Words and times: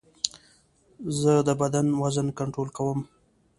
زه 1.19 1.33
د 1.47 1.49
بدن 1.61 1.87
وزن 2.01 2.27
کنټرول 2.39 2.69
کوم. 2.77 2.99